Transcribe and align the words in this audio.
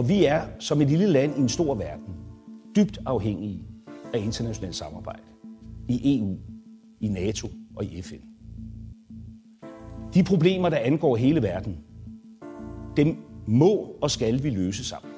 Og 0.00 0.08
vi 0.08 0.24
er, 0.24 0.42
som 0.58 0.80
et 0.80 0.88
lille 0.88 1.06
land 1.06 1.36
i 1.36 1.40
en 1.40 1.48
stor 1.48 1.74
verden, 1.74 2.14
dybt 2.76 2.98
afhængige 3.06 3.64
af 4.14 4.18
internationalt 4.18 4.74
samarbejde. 4.74 5.22
I 5.88 6.18
EU, 6.18 6.36
i 7.00 7.08
NATO 7.08 7.48
og 7.76 7.84
i 7.84 8.02
FN. 8.02 8.14
De 10.14 10.24
problemer, 10.24 10.68
der 10.68 10.76
angår 10.76 11.16
hele 11.16 11.42
verden, 11.42 11.78
dem 12.96 13.16
må 13.46 13.96
og 14.02 14.10
skal 14.10 14.42
vi 14.42 14.50
løse 14.50 14.84
sammen. 14.84 15.09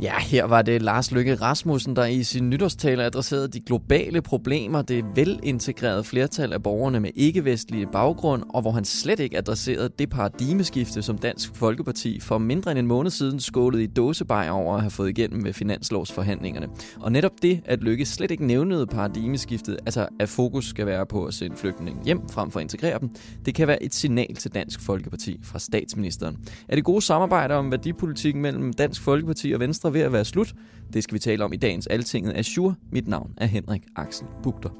Ja, 0.00 0.18
her 0.18 0.44
var 0.44 0.62
det 0.62 0.82
Lars 0.82 1.12
Løkke 1.12 1.34
Rasmussen, 1.34 1.96
der 1.96 2.04
i 2.04 2.22
sin 2.22 2.50
nytårstale 2.50 3.04
adresserede 3.04 3.48
de 3.48 3.60
globale 3.60 4.22
problemer, 4.22 4.82
det 4.82 5.04
velintegrerede 5.14 6.04
flertal 6.04 6.52
af 6.52 6.62
borgerne 6.62 7.00
med 7.00 7.10
ikke-vestlige 7.14 7.86
baggrund, 7.92 8.42
og 8.48 8.62
hvor 8.62 8.70
han 8.70 8.84
slet 8.84 9.20
ikke 9.20 9.38
adresserede 9.38 9.90
det 9.98 10.10
paradigmeskifte, 10.10 11.02
som 11.02 11.18
Dansk 11.18 11.56
Folkeparti 11.56 12.20
for 12.20 12.38
mindre 12.38 12.70
end 12.70 12.78
en 12.78 12.86
måned 12.86 13.10
siden 13.10 13.40
skålede 13.40 13.84
i 13.84 13.86
dåsebej 13.86 14.48
over 14.50 14.74
at 14.74 14.80
have 14.80 14.90
fået 14.90 15.08
igennem 15.08 15.42
med 15.42 15.52
finanslovsforhandlingerne. 15.52 16.68
Og 17.00 17.12
netop 17.12 17.32
det, 17.42 17.60
at 17.64 17.82
Løkke 17.82 18.06
slet 18.06 18.30
ikke 18.30 18.46
nævnede 18.46 18.86
paradigmeskiftet, 18.86 19.78
altså 19.86 20.08
at 20.20 20.28
fokus 20.28 20.68
skal 20.68 20.86
være 20.86 21.06
på 21.06 21.24
at 21.24 21.34
sende 21.34 21.56
flygtninge 21.56 22.04
hjem 22.04 22.28
frem 22.28 22.50
for 22.50 22.60
at 22.60 22.64
integrere 22.64 22.98
dem, 23.00 23.10
det 23.44 23.54
kan 23.54 23.68
være 23.68 23.82
et 23.82 23.94
signal 23.94 24.34
til 24.34 24.54
Dansk 24.54 24.80
Folkeparti 24.80 25.40
fra 25.42 25.58
statsministeren. 25.58 26.36
Er 26.68 26.74
det 26.74 26.84
gode 26.84 27.02
samarbejde 27.02 27.54
om 27.54 27.70
værdipolitikken 27.70 28.42
mellem 28.42 28.72
Dansk 28.72 29.02
Folkeparti 29.02 29.52
og 29.52 29.60
Venstre 29.60 29.83
ved 29.90 30.00
at 30.00 30.12
være 30.12 30.24
slut? 30.24 30.54
Det 30.92 31.02
skal 31.02 31.14
vi 31.14 31.18
tale 31.18 31.44
om 31.44 31.52
i 31.52 31.56
dagens 31.56 31.86
Altinget 31.86 32.36
Azure. 32.36 32.74
Mit 32.92 33.08
navn 33.08 33.34
er 33.36 33.46
Henrik 33.46 33.82
Axel 33.96 34.26
Bugter. 34.42 34.70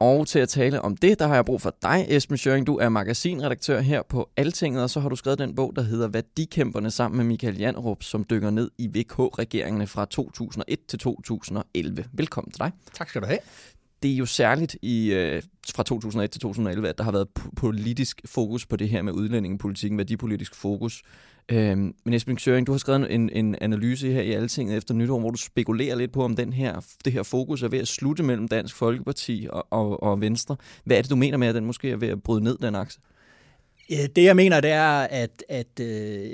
Og 0.00 0.26
til 0.26 0.38
at 0.38 0.48
tale 0.48 0.82
om 0.82 0.96
det, 0.96 1.18
der 1.18 1.26
har 1.26 1.34
jeg 1.34 1.44
brug 1.44 1.60
for 1.60 1.74
dig, 1.82 2.06
Esben 2.08 2.36
Schøring. 2.36 2.66
Du 2.66 2.76
er 2.76 2.88
magasinredaktør 2.88 3.80
her 3.80 4.02
på 4.02 4.28
Altinget, 4.36 4.82
og 4.82 4.90
så 4.90 5.00
har 5.00 5.08
du 5.08 5.16
skrevet 5.16 5.38
den 5.38 5.54
bog, 5.54 5.72
der 5.76 5.82
hedder 5.82 6.08
Værdikæmperne 6.08 6.90
sammen 6.90 7.16
med 7.18 7.24
Michael 7.24 7.58
Janrup, 7.58 8.02
som 8.02 8.24
dykker 8.30 8.50
ned 8.50 8.70
i 8.78 8.86
VK-regeringerne 8.86 9.86
fra 9.86 10.04
2001 10.04 10.78
til 10.88 10.98
2011. 10.98 12.04
Velkommen 12.12 12.50
til 12.50 12.60
dig. 12.60 12.72
Tak 12.94 13.08
skal 13.08 13.22
du 13.22 13.26
have 13.26 13.38
det 14.02 14.12
er 14.12 14.16
jo 14.16 14.26
særligt 14.26 14.76
i, 14.82 15.12
øh, 15.12 15.42
fra 15.74 15.82
2001 15.82 16.30
til 16.30 16.40
2011, 16.40 16.88
at 16.88 16.98
der 16.98 17.04
har 17.04 17.12
været 17.12 17.28
politisk 17.56 18.20
fokus 18.24 18.66
på 18.66 18.76
det 18.76 18.88
her 18.88 19.02
med 19.02 19.12
udlændingepolitikken, 19.12 19.98
værdipolitisk 19.98 20.54
fokus. 20.54 21.02
Øhm, 21.48 21.94
men 22.04 22.14
Esben 22.14 22.38
Søring, 22.38 22.66
du 22.66 22.72
har 22.72 22.78
skrevet 22.78 23.14
en, 23.14 23.30
en 23.30 23.56
analyse 23.60 24.12
her 24.12 24.22
i 24.22 24.32
Altinget 24.32 24.76
efter 24.76 24.94
nytår, 24.94 25.20
hvor 25.20 25.30
du 25.30 25.38
spekulerer 25.38 25.96
lidt 25.96 26.12
på, 26.12 26.24
om 26.24 26.36
den 26.36 26.52
her, 26.52 26.80
det 27.04 27.12
her 27.12 27.22
fokus 27.22 27.62
er 27.62 27.68
ved 27.68 27.78
at 27.78 27.88
slutte 27.88 28.22
mellem 28.22 28.48
Dansk 28.48 28.74
Folkeparti 28.74 29.46
og, 29.50 29.66
og, 29.70 30.02
og 30.02 30.20
Venstre. 30.20 30.56
Hvad 30.84 30.96
er 30.96 31.02
det, 31.02 31.10
du 31.10 31.16
mener 31.16 31.36
med, 31.36 31.48
at 31.48 31.54
den 31.54 31.64
måske 31.64 31.90
er 31.90 31.96
ved 31.96 32.08
at 32.08 32.22
bryde 32.22 32.44
ned, 32.44 32.58
den 32.58 32.74
akse? 32.74 33.00
Det, 33.88 34.24
jeg 34.24 34.36
mener, 34.36 34.60
det 34.60 34.70
er, 34.70 35.00
at, 35.00 35.44
at 35.48 35.80
øh, 35.80 36.30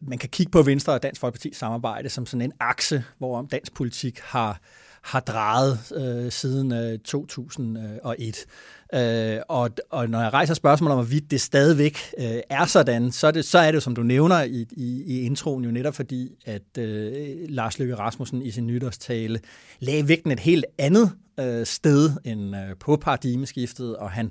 man 0.00 0.18
kan 0.18 0.28
kigge 0.28 0.50
på 0.50 0.62
Venstre 0.62 0.92
og 0.92 1.02
Dansk 1.02 1.20
Folkeparti 1.20 1.54
samarbejde 1.54 2.08
som 2.08 2.26
sådan 2.26 2.42
en 2.42 2.52
akse, 2.60 3.04
hvor 3.18 3.42
dansk 3.42 3.74
politik 3.74 4.18
har 4.18 4.60
har 5.02 5.20
drejet 5.20 5.78
øh, 5.96 6.32
siden 6.32 6.72
øh, 6.72 6.98
2001. 6.98 8.46
Øh, 8.94 9.40
og, 9.48 9.70
og 9.90 10.08
når 10.08 10.20
jeg 10.20 10.32
rejser 10.32 10.54
spørgsmål 10.54 10.90
om, 10.90 10.96
hvorvidt 10.96 11.30
det 11.30 11.40
stadigvæk 11.40 11.98
øh, 12.18 12.40
er 12.50 12.64
sådan, 12.64 13.12
så 13.12 13.26
er, 13.26 13.30
det, 13.30 13.44
så 13.44 13.58
er 13.58 13.72
det, 13.72 13.82
som 13.82 13.94
du 13.94 14.02
nævner 14.02 14.42
i, 14.42 14.66
i, 14.70 15.02
i 15.06 15.20
introen, 15.20 15.64
jo 15.64 15.70
netop 15.70 15.94
fordi, 15.94 16.30
at 16.46 16.78
øh, 16.78 17.36
Lars 17.48 17.78
Løkke 17.78 17.94
Rasmussen 17.94 18.42
i 18.42 18.50
sin 18.50 18.66
nytårstale 18.66 19.40
lagde 19.80 20.08
vægten 20.08 20.30
et 20.30 20.40
helt 20.40 20.64
andet 20.78 21.12
øh, 21.40 21.66
sted 21.66 22.10
end 22.24 22.56
øh, 22.56 22.76
på 22.80 22.96
paradigmeskiftet, 22.96 23.96
og 23.96 24.10
han 24.10 24.30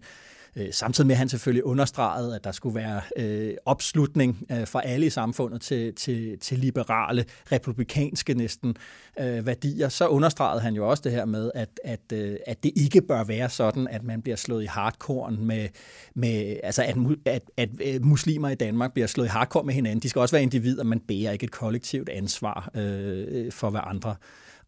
Øh, 0.58 0.74
samtidig 0.74 1.08
med, 1.08 1.16
at 1.16 1.20
han 1.20 1.30
selvfølgelig 1.30 1.66
understregede, 1.66 2.36
at 2.36 2.44
der 2.44 2.52
skulle 2.52 2.76
være 2.76 3.02
øh, 3.18 3.54
opslutning 3.66 4.46
øh, 4.52 4.68
fra 4.68 4.82
alle 4.86 5.06
i 5.06 5.10
samfundet 5.10 5.62
til, 5.62 5.96
til, 5.96 6.40
til 6.40 6.60
liberale, 6.60 7.26
republikanske 7.52 8.34
næsten 8.34 8.78
øh, 9.20 9.46
værdier, 9.46 9.90
så 9.90 10.08
understregede 10.08 10.62
han 10.62 10.74
jo 10.74 10.90
også 10.90 11.02
det 11.04 11.12
her 11.12 11.26
med, 11.26 11.52
at, 11.56 11.80
at, 11.84 12.12
øh, 12.14 12.38
at 12.48 12.64
det 12.64 12.72
ikke 12.76 13.02
bør 13.02 13.24
være 13.24 13.50
sådan, 13.50 13.88
at 13.88 14.04
man 14.04 14.22
bliver 14.22 14.36
slået 14.36 14.64
i 14.64 14.68
hardcore 14.68 15.32
med, 15.32 15.68
med 16.14 16.58
altså 16.64 16.84
at, 16.84 16.96
at, 17.26 17.42
at 17.58 17.70
øh, 17.86 18.06
muslimer 18.06 18.50
i 18.50 18.56
Danmark 18.56 18.94
bliver 18.94 19.08
slået 19.08 19.28
i 19.28 19.30
hardcore 19.30 19.64
med 19.64 19.74
hinanden. 19.74 20.00
De 20.00 20.10
skal 20.10 20.20
også 20.20 20.36
være 20.36 20.44
individer, 20.44 20.84
man 20.84 21.00
bærer 21.00 21.32
ikke 21.32 21.44
et 21.44 21.52
kollektivt 21.52 22.10
ansvar 22.10 22.72
øh, 22.76 23.26
øh 23.30 23.52
for, 23.52 23.70
hvad 23.70 23.82
andre 23.84 24.16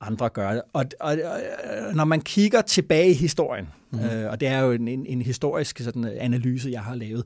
andre 0.01 0.29
gør 0.29 0.51
det. 0.51 0.61
Og, 0.73 0.85
og, 0.99 1.17
og 1.87 1.95
når 1.95 2.05
man 2.05 2.21
kigger 2.21 2.61
tilbage 2.61 3.09
i 3.09 3.13
historien, 3.13 3.67
mm. 3.91 3.99
øh, 3.99 4.31
og 4.31 4.39
det 4.39 4.47
er 4.47 4.59
jo 4.59 4.71
en, 4.71 4.87
en, 4.87 5.05
en 5.05 5.21
historisk 5.21 5.79
sådan, 5.79 6.05
analyse, 6.05 6.69
jeg 6.69 6.81
har 6.81 6.95
lavet, 6.95 7.23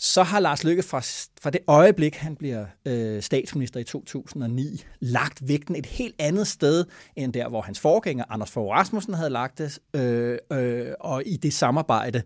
så 0.00 0.22
har 0.22 0.40
Lars 0.40 0.64
Løkke 0.64 0.82
fra, 0.82 1.00
fra 1.42 1.50
det 1.50 1.60
øjeblik, 1.66 2.14
han 2.14 2.36
bliver 2.36 2.66
øh, 2.84 3.22
statsminister 3.22 3.80
i 3.80 3.84
2009, 3.84 4.84
lagt 5.00 5.48
vægten 5.48 5.76
et 5.76 5.86
helt 5.86 6.14
andet 6.18 6.46
sted, 6.46 6.84
end 7.16 7.32
der, 7.32 7.48
hvor 7.48 7.60
hans 7.60 7.80
forgænger, 7.80 8.24
Anders 8.28 8.50
Fogh 8.50 8.70
Rasmussen, 8.70 9.14
havde 9.14 9.30
lagt 9.30 9.58
det, 9.58 9.78
øh, 9.94 10.38
øh, 10.52 10.92
og 11.00 11.22
i 11.26 11.36
det 11.36 11.52
samarbejde, 11.52 12.22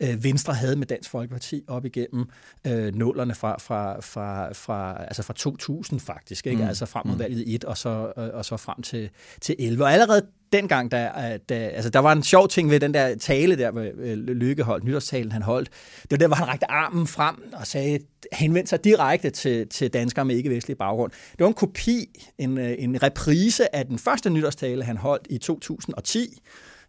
øh, 0.00 0.24
Venstre 0.24 0.54
havde 0.54 0.76
med 0.76 0.86
Dansk 0.86 1.10
Folkeparti 1.10 1.64
op 1.68 1.84
igennem 1.84 2.26
øh, 2.66 2.94
nullerne 2.94 3.34
fra, 3.34 3.56
fra, 3.58 4.00
fra, 4.00 4.52
fra, 4.52 5.04
altså 5.04 5.22
fra 5.22 5.34
2000 5.34 6.00
faktisk, 6.00 6.46
ikke? 6.46 6.62
Mm. 6.62 6.68
altså 6.68 6.86
frem 6.86 7.06
mod 7.06 7.14
mm. 7.14 7.20
valget 7.20 7.54
1 7.54 7.64
og 7.64 7.78
så, 7.78 8.12
og, 8.16 8.30
og 8.30 8.44
så 8.44 8.56
frem 8.56 8.82
til, 8.82 9.10
til 9.40 9.56
11. 9.58 9.84
Og 9.84 9.92
allerede 9.92 10.26
dengang, 10.52 10.90
der, 10.90 11.32
øh, 11.32 11.38
der, 11.48 11.68
altså 11.68 11.90
der 11.90 11.98
var 11.98 12.12
en 12.12 12.22
sjov 12.22 12.48
ting 12.48 12.70
ved 12.70 12.80
den 12.80 12.94
der 12.94 13.16
tale 13.16 13.58
der, 13.58 13.72
med 13.72 13.92
øh, 13.98 14.18
Lykke 14.18 14.62
holdt, 14.62 14.84
nytårstalen 14.84 15.32
han 15.32 15.42
holdt. 15.42 15.68
Det 16.02 16.10
var 16.10 16.16
der, 16.16 16.26
hvor 16.26 16.36
han 16.36 16.48
rakte 16.48 16.70
armen 16.70 17.06
frem 17.06 17.36
og 17.52 17.66
sagde, 17.66 17.98
henvendte 18.32 18.68
sig 18.68 18.84
direkte 18.84 19.30
til, 19.30 19.68
til 19.68 19.92
danskere 19.92 20.24
med 20.24 20.36
ikke-vestlig 20.36 20.78
baggrund. 20.78 21.12
Det 21.32 21.40
var 21.40 21.46
en 21.46 21.54
kopi, 21.54 22.06
en, 22.38 22.58
øh, 22.58 22.74
en 22.78 23.02
reprise 23.02 23.76
af 23.76 23.86
den 23.86 23.98
første 23.98 24.30
nytårstale, 24.30 24.84
han 24.84 24.96
holdt 24.96 25.26
i 25.30 25.38
2010, 25.38 26.42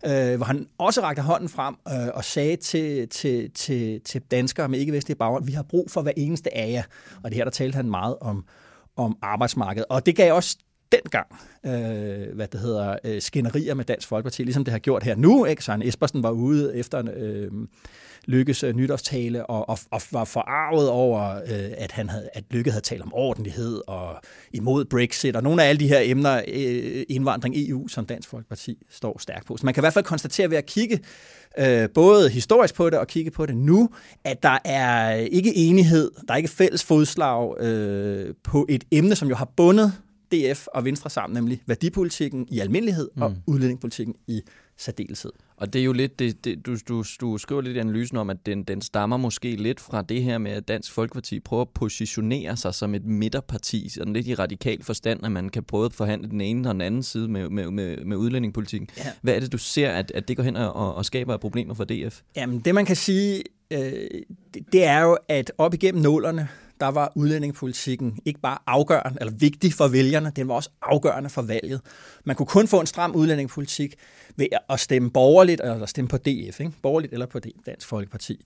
øh, 0.06 0.35
hvor 0.35 0.46
han 0.46 0.67
også 0.78 1.01
rakte 1.01 1.22
hånden 1.22 1.50
frem 1.50 1.75
øh, 1.88 2.07
og 2.13 2.23
sagde 2.23 2.56
til, 2.56 3.09
til, 3.09 3.51
til, 3.51 4.01
til 4.01 4.22
danskere 4.22 4.69
med 4.69 4.79
ikke-vestlig 4.79 5.17
baggrund, 5.17 5.46
vi 5.46 5.51
har 5.51 5.63
brug 5.63 5.91
for 5.91 6.01
hver 6.01 6.13
eneste 6.17 6.57
af 6.57 6.72
jer. 6.72 6.84
Og 7.23 7.29
det 7.29 7.38
her, 7.38 7.44
der 7.44 7.51
talte 7.51 7.75
han 7.75 7.90
meget 7.90 8.16
om, 8.22 8.46
om 8.96 9.17
arbejdsmarkedet. 9.22 9.85
Og 9.90 10.06
det 10.06 10.16
gav 10.16 10.34
også 10.34 10.57
dengang, 10.91 11.27
øh, 11.65 12.35
hvad 12.35 12.47
det 12.47 12.59
hedder, 12.59 12.95
øh, 13.03 13.21
skænderier 13.21 13.73
med 13.73 13.85
Dansk 13.85 14.07
Folkeparti, 14.07 14.43
ligesom 14.43 14.63
det 14.63 14.71
har 14.71 14.79
gjort 14.79 15.03
her 15.03 15.15
nu. 15.15 15.45
Ikke? 15.45 15.63
Søren 15.63 15.81
Espersen 15.81 16.23
var 16.23 16.31
ude 16.31 16.75
efter 16.75 17.03
øh, 17.15 17.51
Lykkes 18.25 18.63
øh, 18.63 18.75
nytårstale 18.75 19.45
og, 19.45 19.69
og, 19.69 19.79
og 19.91 20.01
var 20.11 20.23
forarvet 20.23 20.89
over, 20.89 21.35
øh, 21.35 21.71
at, 21.77 21.91
han 21.91 22.09
havde, 22.09 22.29
at 22.33 22.43
Lykke 22.51 22.71
havde 22.71 22.83
talt 22.83 23.01
om 23.01 23.13
ordentlighed 23.13 23.81
og 23.87 24.21
imod 24.53 24.85
Brexit 24.85 25.35
og 25.35 25.43
nogle 25.43 25.63
af 25.63 25.69
alle 25.69 25.79
de 25.79 25.87
her 25.87 25.99
emner, 26.03 26.41
øh, 26.47 27.03
indvandring 27.09 27.55
EU, 27.57 27.87
som 27.87 28.05
Dansk 28.05 28.29
Folkeparti 28.29 28.77
står 28.89 29.19
stærkt 29.19 29.45
på. 29.45 29.57
Så 29.57 29.65
man 29.65 29.73
kan 29.73 29.81
i 29.81 29.83
hvert 29.83 29.93
fald 29.93 30.05
konstatere 30.05 30.49
ved 30.49 30.57
at 30.57 30.66
kigge 30.66 30.99
øh, 31.59 31.90
både 31.90 32.29
historisk 32.29 32.75
på 32.75 32.90
det 32.90 32.99
og 32.99 33.07
kigge 33.07 33.31
på 33.31 33.45
det 33.45 33.57
nu, 33.57 33.90
at 34.23 34.43
der 34.43 34.57
er 34.66 35.11
ikke 35.13 35.55
enighed, 35.55 36.11
der 36.28 36.33
er 36.33 36.37
ikke 36.37 36.49
fælles 36.49 36.83
fodslag 36.83 37.61
øh, 37.61 38.33
på 38.43 38.66
et 38.69 38.83
emne, 38.91 39.16
som 39.16 39.29
jo 39.29 39.35
har 39.35 39.49
bundet 39.57 39.93
DF 40.32 40.68
og 40.68 40.85
Venstre 40.85 41.09
sammen, 41.09 41.38
nemlig 41.38 41.62
værdipolitikken 41.66 42.47
i 42.52 42.59
almindelighed 42.59 43.09
og 43.18 43.32
mm. 43.32 43.38
udlændingepolitikken 43.47 44.16
i 44.28 44.41
særdeleshed. 44.78 45.32
Og 45.58 45.74
det 45.74 45.82
er 45.82 45.85
jo 45.85 45.94
lidt, 45.94 46.20
det, 46.20 46.46
det, 46.46 46.66
du, 46.66 46.78
du, 46.88 47.03
du 47.22 47.38
skriver 47.38 47.62
lidt 47.62 47.78
i 47.78 47.79
analysen 47.79 48.18
om, 48.18 48.29
at 48.29 48.46
den, 48.46 48.64
den 48.64 48.82
stammer 48.82 49.18
måske 49.18 49.56
lidt 49.56 49.79
fra 49.79 50.02
det 50.02 50.24
her 50.24 50.38
med, 50.38 50.52
at 50.52 50.68
Dansk 50.68 50.91
Folkeparti 50.91 51.40
prøver 51.40 51.62
at 51.62 51.70
positionere 51.70 52.58
sig 52.58 52.74
som 52.74 52.96
et 52.96 53.06
midterparti, 53.06 53.90
sådan 53.90 54.14
lidt 54.14 54.28
i 54.28 54.35
radikal 54.35 54.84
forstand, 54.84 55.26
at 55.26 55.32
man 55.32 55.50
kan 55.50 55.64
prøve 55.64 55.85
at 55.85 55.94
forhandle 55.94 56.29
den 56.29 56.41
ene 56.41 56.70
og 56.70 56.74
den 56.74 56.82
anden 56.82 57.03
side 57.03 57.28
med, 57.28 57.50
med, 57.50 57.72
med, 57.72 57.97
med 57.97 58.18
udlændingepolitikken. 58.18 58.90
Ja. 58.97 59.03
Hvad 59.22 59.35
er 59.35 59.40
det, 59.40 59.52
du 59.52 59.58
ser, 59.58 59.91
at, 59.91 60.12
at 60.12 60.28
det 60.28 60.38
går 60.38 60.44
hen 60.44 60.56
og, 60.56 60.96
og 60.96 61.06
skaber 61.06 61.38
problemer 61.38 61.74
for 61.74 61.84
DF? 61.84 62.22
Jamen, 62.35 62.59
det 62.59 62.76
man 62.76 62.85
kan 62.85 62.96
sige, 62.96 63.44
øh, 63.72 63.79
det, 64.53 64.74
det 64.74 64.84
er 64.84 65.02
jo, 65.02 65.18
at 65.28 65.52
op 65.58 65.74
igennem 65.74 66.02
nålerne, 66.02 66.50
der 66.79 66.88
var 66.88 67.12
udlændingepolitikken 67.16 68.20
ikke 68.26 68.40
bare 68.40 68.58
afgørende, 68.68 69.18
eller 69.20 69.34
vigtig 69.34 69.74
for 69.74 69.88
vælgerne, 69.88 70.32
den 70.35 70.47
var 70.47 70.53
også 70.53 70.70
afgørende 70.82 71.29
for 71.29 71.41
valget. 71.41 71.82
Man 72.24 72.35
kunne 72.35 72.46
kun 72.46 72.68
få 72.68 72.79
en 72.79 72.88
stram 72.88 73.16
udlændingepolitik 73.16 73.96
ved 74.35 74.47
at 74.70 74.79
stemme 74.79 75.12
borgerligt, 75.12 75.62
eller 75.62 75.85
stemme 75.85 76.08
på 76.08 76.18
DF, 76.18 76.59
ikke? 76.59 76.72
borgerligt 76.82 77.14
eller 77.14 77.26
på 77.26 77.40
Dansk 77.66 77.88
Folkeparti. 77.88 78.46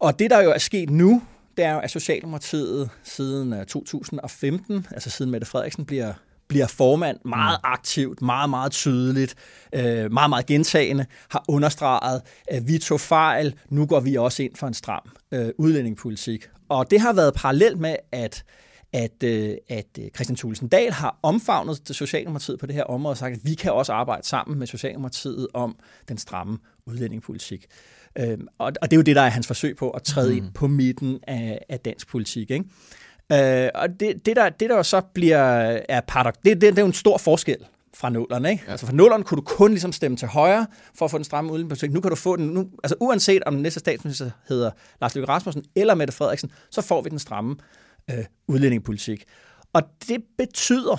Og 0.00 0.18
det, 0.18 0.30
der 0.30 0.42
jo 0.42 0.50
er 0.50 0.58
sket 0.58 0.90
nu, 0.90 1.22
det 1.56 1.64
er 1.64 1.72
jo, 1.72 1.78
at 1.78 1.90
Socialdemokratiet 1.90 2.90
siden 3.02 3.52
øh, 3.52 3.66
2015, 3.66 4.86
altså 4.90 5.10
siden 5.10 5.30
Mette 5.30 5.46
Frederiksen 5.46 5.84
bliver 5.84 6.12
bliver 6.50 6.66
formand 6.66 7.18
meget 7.24 7.58
mm. 7.62 7.70
aktivt, 7.72 8.22
meget, 8.22 8.50
meget 8.50 8.72
tydeligt, 8.72 9.34
øh, 9.74 10.12
meget, 10.12 10.30
meget 10.30 10.46
gentagende, 10.46 11.06
har 11.30 11.44
understreget, 11.48 12.22
at 12.48 12.68
vi 12.68 12.78
tog 12.78 13.00
fejl, 13.00 13.54
nu 13.68 13.86
går 13.86 14.00
vi 14.00 14.16
også 14.16 14.42
ind 14.42 14.56
for 14.56 14.66
en 14.66 14.74
stram 14.74 15.10
øh, 15.32 15.48
udlændingepolitik. 15.58 16.48
Og 16.68 16.90
det 16.90 17.00
har 17.00 17.12
været 17.12 17.34
parallelt 17.34 17.78
med, 17.78 17.96
at 18.12 18.44
at, 18.92 19.22
øh, 19.24 19.54
at 19.68 19.86
øh, 19.98 20.04
Christian 20.14 20.36
Thulesen 20.36 20.68
Dahl 20.68 20.92
har 20.92 21.18
omfavnet 21.22 21.80
Socialdemokratiet 21.90 22.58
på 22.58 22.66
det 22.66 22.74
her 22.74 22.84
område 22.84 23.12
og 23.12 23.16
sagt, 23.16 23.34
at 23.34 23.40
vi 23.44 23.54
kan 23.54 23.72
også 23.72 23.92
arbejde 23.92 24.26
sammen 24.26 24.58
med 24.58 24.66
Socialdemokratiet 24.66 25.48
om 25.54 25.76
den 26.08 26.18
stramme 26.18 26.58
udlændingepolitik. 26.86 27.66
Øhm, 28.18 28.46
og, 28.58 28.72
og 28.82 28.90
det 28.90 28.92
er 28.92 28.96
jo 28.96 29.02
det, 29.02 29.16
der 29.16 29.22
er 29.22 29.28
hans 29.28 29.46
forsøg 29.46 29.76
på 29.76 29.90
at 29.90 30.02
træde 30.02 30.30
mm. 30.30 30.36
ind 30.36 30.52
på 30.54 30.66
midten 30.66 31.18
af, 31.26 31.64
af 31.68 31.80
dansk 31.80 32.08
politik. 32.08 32.50
Ikke? 32.50 32.64
Øh, 33.32 33.68
og 33.74 33.88
det, 34.00 34.26
det, 34.26 34.36
der, 34.36 34.48
det, 34.48 34.70
der 34.70 34.82
så 34.82 35.00
bliver 35.14 35.38
er 35.88 36.00
paradox, 36.08 36.34
det, 36.44 36.60
det, 36.60 36.62
det 36.62 36.78
er 36.78 36.82
jo 36.82 36.86
en 36.86 36.92
stor 36.92 37.18
forskel 37.18 37.56
fra 37.94 38.10
nullerne. 38.10 38.50
Ikke? 38.50 38.64
Ja. 38.66 38.70
Altså 38.70 38.86
for 38.86 38.92
nullerne 38.92 39.24
kunne 39.24 39.36
du 39.36 39.42
kun 39.42 39.70
ligesom 39.70 39.92
stemme 39.92 40.16
til 40.16 40.28
højre 40.28 40.66
for 40.94 41.04
at 41.04 41.10
få 41.10 41.18
den 41.18 41.24
stramme 41.24 41.52
udenrigspolitik. 41.52 41.92
Nu 41.92 42.00
kan 42.00 42.10
du 42.10 42.16
få 42.16 42.36
den, 42.36 42.46
nu, 42.46 42.68
altså 42.84 42.94
uanset 43.00 43.42
om 43.44 43.54
den 43.54 43.62
næste 43.62 43.80
statsminister 43.80 44.30
hedder 44.48 44.70
Lars 45.00 45.14
Løkke 45.14 45.28
Rasmussen 45.28 45.64
eller 45.74 45.94
Mette 45.94 46.14
Frederiksen, 46.14 46.50
så 46.70 46.82
får 46.82 47.02
vi 47.02 47.10
den 47.10 47.18
stramme 47.18 47.56
øh, 48.10 48.24
udlændingepolitik. 48.48 49.24
Og 49.72 49.82
det 50.08 50.22
betyder, 50.38 50.92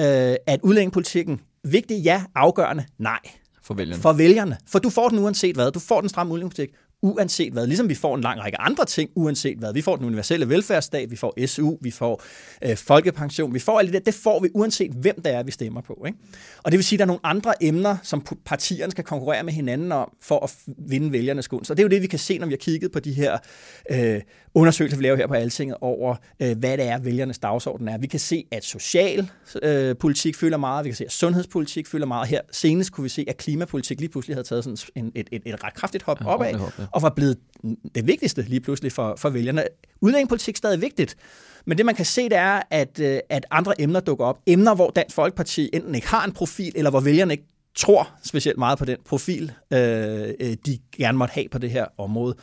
øh, 0.00 0.36
at 0.46 0.60
udlændingepolitikken 0.62 1.40
vigtig, 1.64 2.02
ja, 2.02 2.22
afgørende, 2.34 2.84
nej. 2.98 3.20
For 3.62 3.74
vælgerne. 3.74 4.02
For 4.02 4.12
vælgerne. 4.12 4.58
For 4.66 4.78
du 4.78 4.90
får 4.90 5.08
den 5.08 5.18
uanset 5.18 5.56
hvad. 5.56 5.72
Du 5.72 5.78
får 5.78 6.00
den 6.00 6.08
stramme 6.08 6.32
udlændingepolitik, 6.32 6.76
uanset 7.02 7.52
hvad. 7.52 7.66
Ligesom 7.66 7.88
vi 7.88 7.94
får 7.94 8.14
en 8.14 8.20
lang 8.20 8.40
række 8.40 8.60
andre 8.60 8.84
ting, 8.84 9.10
uanset 9.14 9.58
hvad. 9.58 9.72
Vi 9.72 9.82
får 9.82 9.96
den 9.96 10.06
universelle 10.06 10.48
velfærdsstat, 10.48 11.10
vi 11.10 11.16
får 11.16 11.46
SU, 11.46 11.76
vi 11.80 11.90
får 11.90 12.22
øh, 12.64 12.76
folkepension, 12.76 13.54
vi 13.54 13.58
får 13.58 13.78
alt 13.78 13.92
det 13.92 13.94
der. 13.94 14.10
Det 14.12 14.20
får 14.20 14.40
vi 14.40 14.48
uanset 14.54 14.92
hvem 14.92 15.22
det 15.22 15.34
er, 15.34 15.42
vi 15.42 15.50
stemmer 15.50 15.80
på. 15.80 16.04
Ikke? 16.06 16.18
Og 16.62 16.72
det 16.72 16.78
vil 16.78 16.84
sige, 16.84 16.96
at 16.96 16.98
der 16.98 17.04
er 17.04 17.06
nogle 17.06 17.20
andre 17.24 17.62
emner, 17.62 17.96
som 18.02 18.26
partierne 18.44 18.90
skal 18.90 19.04
konkurrere 19.04 19.42
med 19.42 19.52
hinanden 19.52 19.92
om, 19.92 20.12
for 20.20 20.44
at 20.44 20.54
vinde 20.78 21.12
vælgernes 21.12 21.48
gunst. 21.48 21.70
Og 21.70 21.76
det 21.76 21.82
er 21.82 21.84
jo 21.84 21.90
det, 21.90 22.02
vi 22.02 22.06
kan 22.06 22.18
se, 22.18 22.38
når 22.38 22.46
vi 22.46 22.52
har 22.52 22.56
kigget 22.56 22.92
på 22.92 23.00
de 23.00 23.12
her 23.12 23.38
øh, 23.90 24.20
undersøgelser, 24.54 24.96
vi 24.96 25.04
laver 25.04 25.16
her 25.16 25.26
på 25.26 25.34
Altinget, 25.34 25.76
over 25.80 26.16
øh, 26.40 26.58
hvad 26.58 26.78
det 26.78 26.88
er, 26.88 26.98
vælgernes 26.98 27.38
dagsorden 27.38 27.88
er. 27.88 27.98
Vi 27.98 28.06
kan 28.06 28.20
se, 28.20 28.44
at 28.50 28.64
social 28.64 29.30
øh, 29.62 29.96
politik 29.96 30.36
fylder 30.36 30.56
meget, 30.56 30.84
vi 30.84 30.90
kan 30.90 30.96
se, 30.96 31.04
at 31.04 31.12
sundhedspolitik 31.12 31.86
fylder 31.86 32.06
meget. 32.06 32.28
Her 32.28 32.40
senest 32.52 32.92
kunne 32.92 33.02
vi 33.02 33.08
se, 33.08 33.24
at 33.28 33.36
klimapolitik 33.36 34.00
lige 34.00 34.10
pludselig 34.10 34.36
havde 34.36 34.48
taget 34.48 34.64
sådan 34.64 34.78
en, 34.94 35.12
et, 35.14 35.28
et, 35.32 35.42
et 35.46 35.64
ret 35.64 35.74
kraftigt 35.74 36.02
hop 36.02 36.20
ja, 36.20 36.26
opad. 36.26 36.54
Hop, 36.54 36.72
ja 36.78 36.84
og 36.92 37.02
var 37.02 37.10
blevet 37.10 37.36
det 37.94 38.06
vigtigste 38.06 38.42
lige 38.42 38.60
pludselig 38.60 38.92
for, 38.92 39.14
for 39.16 39.30
vælgerne. 39.30 39.64
Udlændingepolitik 40.00 40.54
er 40.54 40.56
stadig 40.56 40.80
vigtigt, 40.80 41.16
men 41.64 41.78
det 41.78 41.86
man 41.86 41.94
kan 41.94 42.04
se, 42.04 42.24
det 42.24 42.36
er, 42.36 42.62
at, 42.70 43.00
øh, 43.00 43.20
at 43.28 43.46
andre 43.50 43.80
emner 43.80 44.00
dukker 44.00 44.24
op. 44.24 44.38
Emner, 44.46 44.74
hvor 44.74 44.90
Dansk 44.90 45.14
Folkeparti 45.14 45.70
enten 45.72 45.94
ikke 45.94 46.08
har 46.08 46.24
en 46.24 46.32
profil, 46.32 46.72
eller 46.76 46.90
hvor 46.90 47.00
vælgerne 47.00 47.32
ikke 47.32 47.46
tror 47.76 48.10
specielt 48.24 48.58
meget 48.58 48.78
på 48.78 48.84
den 48.84 48.96
profil, 49.04 49.52
øh, 49.72 50.28
øh 50.40 50.56
de 50.66 50.78
gerne 50.96 51.18
måtte 51.18 51.32
have 51.32 51.48
på 51.48 51.58
det 51.58 51.70
her 51.70 51.86
område. 51.98 52.34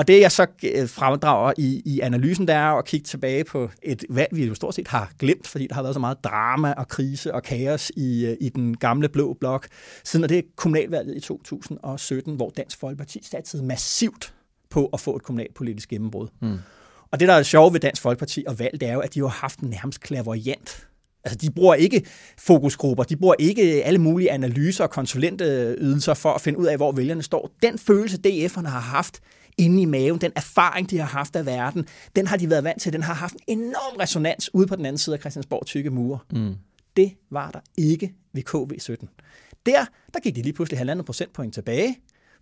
Og 0.00 0.08
det, 0.08 0.20
jeg 0.20 0.32
så 0.32 0.46
øh, 0.64 0.88
fremdrager 0.88 1.52
i, 1.58 1.82
i 1.84 2.00
analysen, 2.00 2.48
der 2.48 2.54
er 2.54 2.72
at 2.72 2.84
kigge 2.84 3.04
tilbage 3.04 3.44
på 3.44 3.70
et 3.82 4.04
valg, 4.10 4.28
vi 4.32 4.46
jo 4.46 4.54
stort 4.54 4.74
set 4.74 4.88
har 4.88 5.12
glemt, 5.18 5.46
fordi 5.46 5.66
der 5.66 5.74
har 5.74 5.82
været 5.82 5.94
så 5.94 6.00
meget 6.00 6.24
drama 6.24 6.72
og 6.72 6.88
krise 6.88 7.34
og 7.34 7.42
kaos 7.42 7.92
i, 7.96 8.26
øh, 8.26 8.36
i 8.40 8.48
den 8.48 8.76
gamle 8.76 9.08
blå 9.08 9.36
blok, 9.40 9.68
siden 10.04 10.28
det 10.28 10.44
kommunalvalget 10.56 11.16
i 11.16 11.20
2017, 11.20 12.36
hvor 12.36 12.50
Dansk 12.56 12.78
Folkeparti 12.80 13.20
satsede 13.22 13.64
massivt 13.64 14.34
på 14.70 14.86
at 14.92 15.00
få 15.00 15.16
et 15.16 15.22
kommunalpolitisk 15.22 15.88
gennembrud. 15.88 16.28
Mm. 16.40 16.58
Og 17.10 17.20
det, 17.20 17.28
der 17.28 17.34
er 17.34 17.42
sjovt 17.42 17.72
ved 17.72 17.80
Dansk 17.80 18.02
Folkeparti 18.02 18.44
og 18.46 18.58
valg, 18.58 18.80
det 18.80 18.88
er 18.88 18.92
jo, 18.92 19.00
at 19.00 19.14
de 19.14 19.20
har 19.20 19.28
haft 19.28 19.58
en 19.58 19.70
nærmest 19.70 20.00
klaverjant 20.00 20.86
Altså, 21.24 21.38
de 21.38 21.50
bruger 21.50 21.74
ikke 21.74 22.02
fokusgrupper, 22.38 23.04
de 23.04 23.16
bruger 23.16 23.34
ikke 23.38 23.84
alle 23.84 23.98
mulige 23.98 24.30
analyser 24.30 24.84
og 24.84 24.90
konsulentydelser 24.90 26.14
for 26.14 26.32
at 26.32 26.40
finde 26.40 26.58
ud 26.58 26.66
af, 26.66 26.76
hvor 26.76 26.92
vælgerne 26.92 27.22
står. 27.22 27.50
Den 27.62 27.78
følelse, 27.78 28.18
DF'erne 28.26 28.68
har 28.68 28.80
haft, 28.80 29.20
inde 29.58 29.82
i 29.82 29.84
maven, 29.84 30.20
den 30.20 30.32
erfaring, 30.36 30.90
de 30.90 30.98
har 30.98 31.06
haft 31.06 31.36
af 31.36 31.46
verden, 31.46 31.86
den 32.16 32.26
har 32.26 32.36
de 32.36 32.50
været 32.50 32.64
vant 32.64 32.82
til, 32.82 32.92
den 32.92 33.02
har 33.02 33.14
haft 33.14 33.34
en 33.46 33.58
enorm 33.58 33.96
resonans 34.00 34.54
ude 34.54 34.66
på 34.66 34.76
den 34.76 34.86
anden 34.86 34.98
side 34.98 35.16
af 35.16 35.20
Christiansborg 35.20 35.66
tykke 35.66 35.90
mure. 35.90 36.18
Mm. 36.32 36.54
Det 36.96 37.12
var 37.30 37.50
der 37.50 37.60
ikke 37.78 38.14
ved 38.32 38.42
KV17. 38.48 39.06
Der, 39.66 39.84
der 40.14 40.20
gik 40.20 40.36
de 40.36 40.42
lige 40.42 40.52
pludselig 40.52 40.78
halvandet 40.78 41.06
procentpoint 41.06 41.54
tilbage 41.54 41.96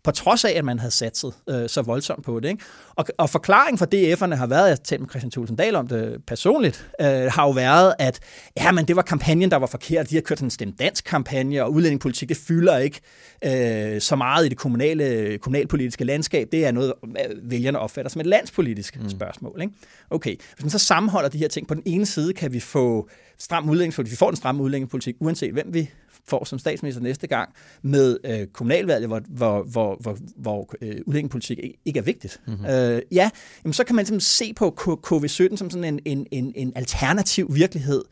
på 0.05 0.11
trods 0.11 0.45
af, 0.45 0.53
at 0.57 0.65
man 0.65 0.79
havde 0.79 0.91
satset 0.91 1.35
øh, 1.51 1.69
så 1.69 1.83
voldsomt 1.83 2.25
på 2.25 2.41
det. 2.41 2.49
Ikke? 2.49 2.65
Og, 2.97 3.05
og 3.19 3.31
forklaringen 3.31 3.79
for 3.79 3.87
DF'erne 3.87 4.35
har 4.35 4.47
været, 4.47 4.69
jeg 4.69 4.83
talte 4.83 5.03
med 5.03 5.11
Christian 5.11 5.31
Thulsen 5.31 5.57
Dahl 5.57 5.77
om 5.77 5.89
det 5.89 6.25
personligt, 6.27 6.89
øh, 7.01 7.07
har 7.07 7.45
jo 7.45 7.51
været, 7.51 7.95
at 7.99 8.21
ja, 8.57 8.73
men 8.73 8.85
det 8.85 8.97
var 8.97 9.03
kampagnen, 9.03 9.51
der 9.51 9.57
var 9.57 9.67
forkert. 9.67 10.11
De 10.11 10.15
har 10.15 10.23
kørt 10.23 10.41
en 10.41 10.51
stem 10.51 10.73
dansk 10.73 11.05
kampagne, 11.05 11.65
og 11.65 11.73
udlændingepolitik, 11.73 12.29
det 12.29 12.37
fylder 12.37 12.79
ikke 12.79 13.01
øh, 13.45 14.01
så 14.01 14.17
meget 14.17 14.47
i 14.47 14.49
det 14.49 14.59
kommunale, 14.59 15.39
kommunalpolitiske 15.39 16.05
landskab. 16.05 16.49
Det 16.53 16.67
er 16.67 16.73
noget, 16.73 16.93
øh, 17.05 17.51
vælgerne 17.51 17.79
opfatter 17.79 18.11
som 18.11 18.21
et 18.21 18.27
landspolitisk 18.27 19.01
mm. 19.01 19.11
spørgsmål. 19.11 19.61
Ikke? 19.61 19.73
Okay, 20.11 20.37
hvis 20.55 20.65
man 20.65 20.71
så 20.71 20.79
sammenholder 20.79 21.29
de 21.29 21.39
her 21.39 21.49
ting, 21.49 21.69
på 21.69 21.75
den 21.75 21.83
ene 21.87 22.07
side 22.07 22.33
kan 22.33 22.53
vi 22.53 22.61
få 22.61 23.09
stram 23.39 23.71
udlændingepolitik, 23.71 24.13
vi 24.13 24.17
får 24.17 24.31
en 24.31 24.37
stram 24.37 24.61
udlændingepolitik, 24.61 25.17
uanset 25.21 25.53
hvem 25.53 25.75
vi 25.75 25.91
får 26.29 26.45
som 26.45 26.59
statsminister 26.59 27.03
næste 27.03 27.27
gang 27.27 27.55
med 27.83 28.19
øh, 28.25 28.47
kommunalvalget, 28.47 29.09
hvor, 29.09 29.23
hvor, 29.29 29.63
hvor, 29.63 29.97
hvor, 30.01 30.19
hvor 30.37 30.75
øh, 30.83 30.97
udlændingepolitik 31.07 31.59
ikke 31.85 31.99
er 31.99 32.03
vigtigt. 32.03 32.41
Mm-hmm. 32.47 32.65
Øh, 32.67 33.03
ja, 33.13 33.31
jamen, 33.65 33.73
så 33.73 33.85
kan 33.85 33.97
man 33.97 34.07
simpelthen 34.07 34.21
se 34.21 34.55
på 34.55 34.77
KV17 35.07 35.57
som 35.57 35.71
sådan 35.71 35.85
en, 35.85 36.01
en, 36.05 36.27
en, 36.31 36.53
en 36.57 36.73
alternativ 36.77 37.55
virkelighed, 37.55 38.03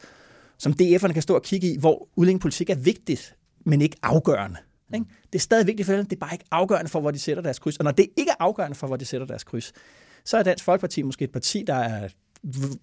som 0.58 0.74
DF'erne 0.82 1.12
kan 1.12 1.22
stå 1.22 1.34
og 1.34 1.42
kigge 1.42 1.72
i, 1.72 1.78
hvor 1.78 2.08
udlændingepolitik 2.16 2.70
er 2.70 2.74
vigtigt, 2.74 3.36
men 3.64 3.80
ikke 3.80 3.96
afgørende. 4.02 4.56
Ikke? 4.94 5.06
Det 5.32 5.38
er 5.38 5.42
stadig 5.42 5.66
vigtigt 5.66 5.86
for 5.86 5.96
dem, 5.96 6.06
det 6.06 6.16
er 6.16 6.20
bare 6.20 6.34
ikke 6.34 6.44
afgørende 6.50 6.90
for, 6.90 7.00
hvor 7.00 7.10
de 7.10 7.18
sætter 7.18 7.42
deres 7.42 7.58
kryds. 7.58 7.76
Og 7.76 7.84
når 7.84 7.90
det 7.90 8.06
ikke 8.16 8.30
er 8.30 8.44
afgørende 8.44 8.74
for, 8.74 8.86
hvor 8.86 8.96
de 8.96 9.04
sætter 9.04 9.26
deres 9.26 9.44
kryds, 9.44 9.72
så 10.24 10.36
er 10.36 10.42
Dansk 10.42 10.64
Folkeparti 10.64 11.02
måske 11.02 11.24
et 11.24 11.32
parti, 11.32 11.64
der 11.66 11.74
er 11.74 12.08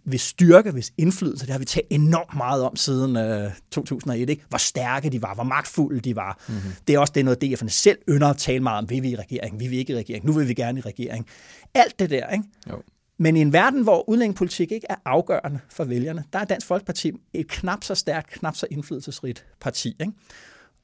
hvis 0.04 0.22
styrke, 0.22 0.72
hvis 0.72 0.94
indflydelse, 0.98 1.46
det 1.46 1.52
har 1.52 1.60
vi 1.60 1.66
talt 1.66 1.88
enormt 1.90 2.36
meget 2.38 2.64
om 2.64 2.76
siden 2.76 3.16
øh, 3.18 3.52
2001, 3.72 4.30
ikke? 4.30 4.46
hvor 4.50 4.58
stærke 4.58 5.10
de 5.10 5.22
var, 5.22 5.34
hvor 5.34 5.44
magtfulde 5.44 6.00
de 6.00 6.16
var. 6.16 6.40
Mm-hmm. 6.48 6.62
Det 6.88 6.96
er 6.96 7.00
også 7.00 7.14
det, 7.16 7.26
noget 7.26 7.44
DF'erne 7.44 7.70
selv 7.70 7.98
ynder 8.10 8.28
at 8.28 8.38
tale 8.38 8.60
meget 8.60 8.78
om. 8.78 8.90
Vil 8.90 9.04
vi 9.04 9.10
i 9.10 9.16
regering? 9.16 9.60
Vil 9.60 9.72
vi 9.72 9.78
ikke 9.78 9.94
i 9.94 9.96
regering? 9.96 10.26
Nu 10.26 10.32
vil 10.32 10.48
vi 10.48 10.54
gerne 10.54 10.80
i 10.80 10.82
regering. 10.82 11.28
Alt 11.74 12.00
det 12.00 12.10
der, 12.10 12.30
ikke? 12.30 12.46
Jo. 12.70 12.82
Men 13.18 13.38
i 13.38 13.42
en 13.42 13.54
verden, 13.54 13.84
hvor 13.84 14.10
udlændingepolitik 14.10 14.72
ikke 14.72 14.88
er 14.90 14.96
afgørende 15.06 15.60
for 15.70 15.84
vælgerne, 15.84 16.24
der 16.34 16.40
er 16.40 16.46
Dansk 16.46 16.68
Folkeparti 16.68 17.12
et 17.34 17.48
knap 17.48 17.84
så 17.84 17.96
stærkt, 17.96 18.32
knap 18.32 18.56
så 18.56 18.68
indflydelsesrigt 18.72 19.46
parti. 19.62 19.96
Ikke? 20.00 20.12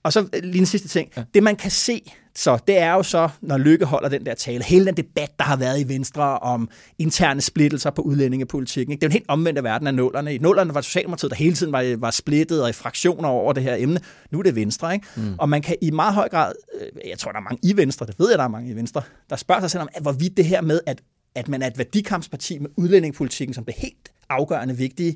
Og 0.03 0.13
så 0.13 0.20
øh, 0.20 0.44
lige 0.44 0.60
en 0.60 0.65
sidste 0.65 0.88
ting. 0.88 1.12
Ja. 1.18 1.24
Det 1.34 1.44
man 1.44 1.56
kan 1.56 1.72
se, 1.72 2.01
så 2.36 2.60
det 2.68 2.77
er 2.77 2.94
jo 2.94 3.03
så, 3.03 3.29
når 3.41 3.58
Lykke 3.58 3.86
holder 3.86 4.10
den 4.10 4.25
der 4.25 4.34
tale, 4.34 4.63
hele 4.63 4.86
den 4.86 4.98
debat, 4.98 5.29
der 5.39 5.44
har 5.46 5.56
været 5.56 5.79
i 5.79 5.88
Venstre 5.88 6.39
om 6.39 6.70
interne 7.00 7.41
splittelser 7.41 7.89
på 7.89 8.01
udlændingepolitikken. 8.01 8.91
Ikke? 8.91 9.01
Det 9.01 9.06
er 9.06 9.08
jo 9.08 9.10
en 9.10 9.13
helt 9.13 9.29
omvendt 9.29 9.63
verden 9.63 9.88
af 9.88 9.94
nullerne. 9.96 10.36
I 10.36 10.38
nullerne 10.38 10.74
var 10.74 10.82
Socialdemokratiet, 10.82 11.29
der 11.29 11.36
hele 11.36 11.56
tiden 11.56 11.72
var, 11.72 11.96
var 11.98 12.12
splittet 12.12 12.63
og 12.63 12.70
i 12.70 12.74
fraktioner 12.74 13.29
over 13.29 13.53
det 13.53 13.63
her 13.63 13.75
emne. 13.79 14.00
Nu 14.32 14.39
er 14.39 14.44
det 14.44 14.56
Venstre. 14.56 14.94
Ikke? 14.94 15.08
Mm. 15.15 15.36
Og 15.38 15.50
man 15.50 15.62
kan 15.62 15.75
i 15.82 15.91
meget 15.91 16.13
høj 16.13 16.29
grad, 16.29 16.53
øh, 16.82 17.10
jeg 17.10 17.20
tror, 17.20 17.32
der 17.32 17.39
er 17.39 17.44
mange 17.44 17.60
i 17.63 17.77
Venstre, 17.77 18.06
det 18.06 18.15
ved 18.20 18.29
jeg, 18.29 18.38
der 18.38 18.44
er 18.44 18.48
mange 18.50 18.72
i 18.72 18.75
Venstre, 18.75 19.01
der 19.29 19.36
spørger 19.36 19.62
sig 19.62 19.72
selv 19.72 19.82
om, 19.82 19.89
hvorvidt 20.01 20.38
det 20.38 20.46
her 20.46 20.62
med, 20.62 20.79
at, 20.86 21.01
at 21.36 21.48
man 21.48 21.62
er 21.62 21.68
et 21.68 21.77
værdikampsparti 21.77 22.60
med 22.60 22.70
udlændingepolitikken 22.77 23.53
som 23.53 23.65
det 23.65 23.74
helt 23.77 24.12
afgørende 24.29 24.77
vigtige, 24.77 25.15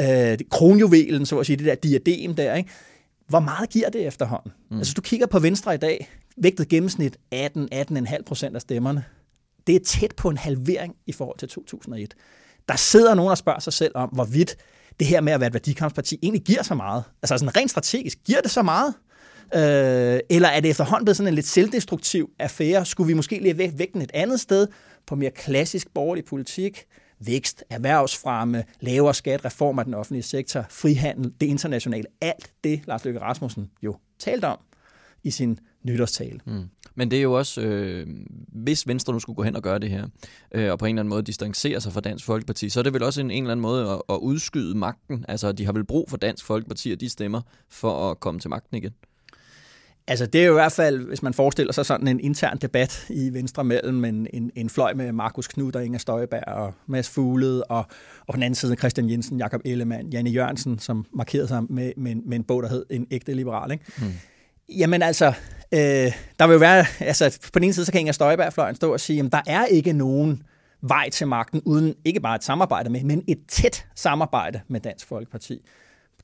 øh, 0.00 0.38
kronjuvelen, 0.50 1.26
så 1.26 1.38
at 1.38 1.46
sige, 1.46 1.56
det 1.56 1.66
der 1.66 1.74
diadem 1.74 2.34
der, 2.34 2.54
ikke? 2.54 2.70
Hvor 3.28 3.40
meget 3.40 3.70
giver 3.70 3.90
det 3.90 4.06
efterhånden? 4.06 4.52
Mm. 4.70 4.78
Altså, 4.78 4.94
du 4.96 5.00
kigger 5.00 5.26
på 5.26 5.38
Venstre 5.38 5.74
i 5.74 5.78
dag, 5.78 6.10
vægtet 6.36 6.68
gennemsnit 6.68 7.16
18-18,5 7.34 8.22
procent 8.26 8.54
af 8.54 8.60
stemmerne. 8.60 9.04
Det 9.66 9.76
er 9.76 9.80
tæt 9.84 10.14
på 10.16 10.28
en 10.28 10.36
halvering 10.36 10.94
i 11.06 11.12
forhold 11.12 11.38
til 11.38 11.48
2001. 11.48 12.14
Der 12.68 12.76
sidder 12.76 13.14
nogen 13.14 13.30
og 13.30 13.38
spørger 13.38 13.60
sig 13.60 13.72
selv 13.72 13.92
om, 13.94 14.08
hvorvidt 14.08 14.56
det 15.00 15.06
her 15.06 15.20
med 15.20 15.32
at 15.32 15.40
være 15.40 15.46
et 15.46 15.52
værdikampsparti 15.52 16.18
egentlig 16.22 16.42
giver 16.42 16.62
så 16.62 16.74
meget. 16.74 17.04
Altså 17.22 17.38
sådan 17.38 17.56
rent 17.56 17.70
strategisk, 17.70 18.18
giver 18.24 18.40
det 18.40 18.50
så 18.50 18.62
meget? 18.62 18.94
Øh, 19.54 20.20
eller 20.30 20.48
er 20.48 20.60
det 20.60 20.70
efterhånden 20.70 21.04
blevet 21.04 21.16
sådan 21.16 21.28
en 21.28 21.34
lidt 21.34 21.46
selvdestruktiv 21.46 22.30
affære? 22.38 22.84
Skulle 22.84 23.06
vi 23.06 23.14
måske 23.14 23.38
lige 23.42 23.78
vægten 23.78 24.02
et 24.02 24.10
andet 24.14 24.40
sted 24.40 24.66
på 25.06 25.14
mere 25.14 25.30
klassisk 25.30 25.94
borgerlig 25.94 26.24
politik? 26.24 26.84
Vækst, 27.20 27.64
erhvervsfremme, 27.70 28.64
lavere 28.80 29.14
skat, 29.14 29.44
reform 29.44 29.78
af 29.78 29.84
den 29.84 29.94
offentlige 29.94 30.22
sektor, 30.22 30.66
frihandel, 30.70 31.32
det 31.40 31.46
internationale, 31.46 32.06
alt 32.20 32.52
det 32.64 32.80
Lars 32.86 33.04
Løkke 33.04 33.20
Rasmussen 33.20 33.70
jo 33.82 33.96
talte 34.18 34.44
om 34.44 34.58
i 35.24 35.30
sin 35.30 35.58
nytårstale. 35.82 36.40
Mm. 36.46 36.68
Men 36.94 37.10
det 37.10 37.18
er 37.18 37.22
jo 37.22 37.32
også, 37.32 37.60
øh, 37.60 38.06
hvis 38.48 38.86
Venstre 38.86 39.12
nu 39.12 39.18
skulle 39.18 39.36
gå 39.36 39.42
hen 39.42 39.56
og 39.56 39.62
gøre 39.62 39.78
det 39.78 39.90
her, 39.90 40.06
øh, 40.52 40.72
og 40.72 40.78
på 40.78 40.86
en 40.86 40.94
eller 40.94 41.02
anden 41.02 41.10
måde 41.10 41.22
distancere 41.22 41.80
sig 41.80 41.92
fra 41.92 42.00
Dansk 42.00 42.24
Folkeparti, 42.24 42.68
så 42.68 42.80
er 42.80 42.82
det 42.82 42.92
vel 42.92 43.02
også 43.02 43.20
en, 43.20 43.30
en 43.30 43.42
eller 43.42 43.52
anden 43.52 43.62
måde 43.62 43.90
at, 43.90 44.02
at 44.08 44.16
udskyde 44.16 44.78
magten. 44.78 45.24
Altså, 45.28 45.52
de 45.52 45.64
har 45.64 45.72
vel 45.72 45.84
brug 45.84 46.10
for 46.10 46.16
Dansk 46.16 46.44
Folkeparti 46.44 46.92
og 46.92 47.00
de 47.00 47.08
stemmer 47.08 47.40
for 47.68 48.10
at 48.10 48.20
komme 48.20 48.40
til 48.40 48.50
magten 48.50 48.76
igen. 48.76 48.92
Altså 50.08 50.26
det 50.26 50.40
er 50.40 50.46
jo 50.46 50.52
i 50.52 50.54
hvert 50.54 50.72
fald, 50.72 51.06
hvis 51.06 51.22
man 51.22 51.34
forestiller 51.34 51.72
sig 51.72 51.86
sådan 51.86 52.08
en 52.08 52.20
intern 52.20 52.58
debat 52.58 53.06
i 53.08 53.32
Venstre 53.32 53.64
mellem 53.64 54.04
en, 54.04 54.26
en, 54.32 54.50
en 54.54 54.70
fløj 54.70 54.94
med 54.94 55.12
Markus 55.12 55.48
Knud 55.48 55.76
og 55.76 55.84
Inger 55.84 55.98
Støjberg 55.98 56.48
og 56.48 56.74
Mads 56.86 57.08
Fuglede, 57.08 57.64
og, 57.64 57.78
og 58.26 58.26
på 58.26 58.32
den 58.32 58.42
anden 58.42 58.54
side 58.54 58.76
Christian 58.76 59.10
Jensen, 59.10 59.38
Jakob 59.38 59.60
Ellemann, 59.64 60.08
Janne 60.08 60.30
Jørgensen, 60.30 60.78
som 60.78 61.06
markerede 61.12 61.48
sig 61.48 61.62
med, 61.70 61.92
med, 61.96 62.14
med 62.14 62.36
en 62.36 62.44
bog, 62.44 62.62
der 62.62 62.68
hed 62.68 62.84
En 62.90 63.06
ægte 63.10 63.34
liberal. 63.34 63.72
Ikke? 63.72 63.84
Mm. 63.98 64.12
Jamen 64.78 65.02
altså, 65.02 65.26
øh, 65.72 66.12
der 66.38 66.46
vil 66.46 66.52
jo 66.52 66.58
være, 66.58 66.84
altså 67.00 67.38
på 67.52 67.58
den 67.58 67.64
ene 67.64 67.72
side, 67.72 67.86
så 67.86 67.92
kan 67.92 68.00
Inger 68.00 68.12
Støjberg-fløjen 68.12 68.74
stå 68.74 68.92
og 68.92 69.00
sige, 69.00 69.24
at 69.24 69.32
der 69.32 69.42
er 69.46 69.64
ikke 69.64 69.92
nogen 69.92 70.42
vej 70.80 71.10
til 71.10 71.26
magten, 71.26 71.62
uden 71.64 71.94
ikke 72.04 72.20
bare 72.20 72.34
et 72.34 72.44
samarbejde 72.44 72.90
med, 72.90 73.04
men 73.04 73.24
et 73.26 73.38
tæt 73.48 73.86
samarbejde 73.94 74.60
med 74.68 74.80
Dansk 74.80 75.06
Folkeparti. 75.06 75.62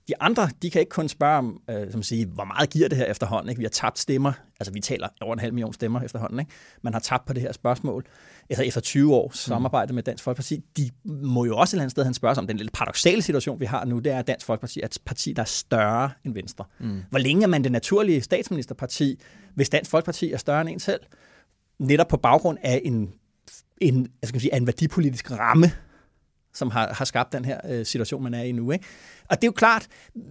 De 0.09 0.23
andre, 0.23 0.49
de 0.63 0.71
kan 0.71 0.81
ikke 0.81 0.91
kun 0.91 1.09
spørge 1.09 1.39
om, 1.39 1.61
øh, 1.71 1.93
som 1.93 2.03
sige, 2.03 2.27
hvor 2.27 2.45
meget 2.45 2.71
giver 2.71 2.89
det 2.89 2.99
her 2.99 3.05
efterhånden. 3.05 3.49
Ikke? 3.49 3.59
Vi 3.59 3.65
har 3.65 3.71
tabt 3.71 3.99
stemmer, 3.99 4.33
altså 4.61 4.73
vi 4.73 4.81
taler 4.81 5.09
over 5.21 5.33
en 5.33 5.39
halv 5.39 5.55
million 5.55 5.73
stemmer 5.73 6.01
efterhånden. 6.01 6.39
Ikke? 6.39 6.53
Man 6.83 6.93
har 6.93 7.01
tabt 7.01 7.27
på 7.27 7.33
det 7.33 7.43
her 7.43 7.53
spørgsmål. 7.53 8.05
Altså 8.51 8.65
efter 8.65 8.81
20 8.81 9.15
år 9.15 9.31
samarbejde 9.35 9.93
med 9.93 10.03
Dansk 10.03 10.25
Folkeparti, 10.25 10.61
de 10.77 10.91
må 11.05 11.45
jo 11.45 11.57
også 11.57 11.71
et 11.71 11.77
eller 11.77 11.83
andet 11.83 11.91
sted 11.91 12.05
han 12.05 12.15
spørge 12.15 12.35
sig 12.35 12.43
om 12.43 12.47
den 12.47 12.57
lidt 12.57 12.73
paradoxale 12.73 13.23
situation, 13.23 13.61
vi 13.61 13.65
har 13.65 13.85
nu, 13.85 13.99
det 13.99 14.13
er, 14.13 14.19
at 14.19 14.27
Dansk 14.27 14.47
Folkeparti 14.47 14.81
er 14.81 14.87
et 14.87 14.99
parti, 15.07 15.33
der 15.33 15.43
er 15.43 15.47
større 15.47 16.11
end 16.25 16.35
Venstre. 16.35 16.65
Mm. 16.81 17.03
Hvor 17.11 17.19
længe 17.19 17.43
er 17.43 17.49
man 17.49 17.65
det 17.65 17.73
naturlige 17.73 18.21
statsministerparti, 18.21 19.21
hvis 19.55 19.69
Dansk 19.69 19.91
Folkeparti 19.91 20.33
er 20.33 20.37
større 20.37 20.61
end 20.61 20.69
en 20.69 20.81
selv? 20.81 21.01
Netop 21.79 22.09
på 22.09 22.17
baggrund 22.17 22.59
af 22.63 22.83
en, 22.85 23.13
en, 23.81 24.09
jeg 24.23 24.29
skal 24.29 24.41
sige, 24.41 24.57
en 24.57 24.67
værdipolitisk 24.67 25.31
ramme, 25.31 25.73
som 26.55 26.71
har, 26.71 26.95
har 26.95 27.05
skabt 27.05 27.33
den 27.33 27.45
her 27.45 27.61
øh, 27.69 27.87
situation, 27.87 28.23
man 28.23 28.35
er 28.35 28.43
i 28.43 28.53
nu. 28.53 28.71
Ikke? 28.71 28.85
Og 29.31 29.37
det 29.37 29.45
er 29.45 29.49
jo 29.49 29.53
klart, 29.53 29.87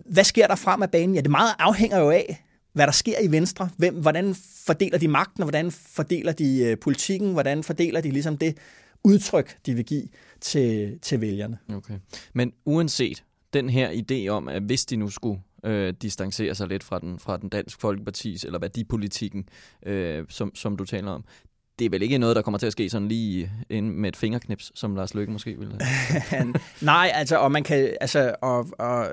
hvad 0.05 0.23
sker 0.23 0.47
der 0.47 0.55
frem 0.55 0.81
af 0.81 0.91
banen? 0.91 1.15
Ja, 1.15 1.21
det 1.21 1.31
meget 1.31 1.53
afhænger 1.59 1.99
jo 1.99 2.09
af, 2.09 2.43
hvad 2.73 2.87
der 2.87 2.93
sker 2.93 3.19
i 3.21 3.31
Venstre. 3.31 3.69
Hvem, 3.77 3.95
hvordan 3.95 4.35
fordeler 4.65 4.97
de 4.97 5.07
magten, 5.07 5.43
og 5.43 5.49
hvordan 5.49 5.71
fordeler 5.71 6.31
de 6.31 6.59
øh, 6.63 6.77
politikken, 6.77 7.31
hvordan 7.31 7.63
fordeler 7.63 8.01
de 8.01 8.11
ligesom 8.11 8.37
det 8.37 8.57
udtryk, 9.03 9.57
de 9.65 9.73
vil 9.73 9.85
give 9.85 10.07
til, 10.41 10.99
til 11.01 11.21
vælgerne. 11.21 11.57
Okay. 11.75 11.99
Men 12.33 12.53
uanset 12.65 13.23
den 13.53 13.69
her 13.69 13.89
idé 13.89 14.27
om, 14.27 14.47
at 14.47 14.61
hvis 14.61 14.85
de 14.85 14.95
nu 14.95 15.09
skulle 15.09 15.41
øh, 15.63 15.93
distancere 16.01 16.55
sig 16.55 16.67
lidt 16.67 16.83
fra 16.83 16.99
den, 16.99 17.19
fra 17.19 17.37
den 17.37 17.49
dansk 17.49 17.81
folkepartis, 17.81 18.43
eller 18.43 18.59
værdipolitikken, 18.59 19.49
øh, 19.85 20.25
som, 20.29 20.55
som 20.55 20.75
du 20.75 20.85
taler 20.85 21.11
om, 21.11 21.23
det 21.79 21.85
er 21.85 21.89
vel 21.89 22.01
ikke 22.01 22.17
noget, 22.17 22.35
der 22.35 22.41
kommer 22.41 22.57
til 22.57 22.65
at 22.65 22.71
ske 22.71 22.89
sådan 22.89 23.07
lige 23.07 23.51
ind 23.69 23.89
med 23.89 24.09
et 24.09 24.17
fingerknips, 24.17 24.71
som 24.75 24.95
Lars 24.95 25.13
Løkke 25.13 25.33
måske 25.33 25.55
ville 25.59 25.77
have? 25.81 26.53
Nej, 26.81 27.11
altså, 27.13 27.37
og 27.37 27.51
man 27.51 27.63
kan, 27.63 27.95
altså, 28.01 28.35
og, 28.41 28.67
og, 28.79 29.07